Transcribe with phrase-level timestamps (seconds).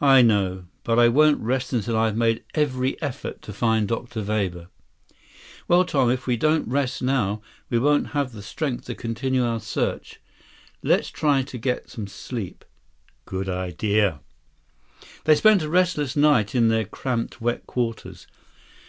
[0.00, 0.64] "I know.
[0.82, 4.20] But I won't rest until I've made every effort to find Dr.
[4.24, 4.66] Weber."
[5.68, 9.60] "Well, Tom, if we don't rest now, we won't have the strength to continue our
[9.60, 10.18] search.
[10.82, 12.64] Let's try to get some sleep."
[13.24, 14.18] "Good idea."
[15.26, 18.26] They spent a restless night in their cramped, wet quarters.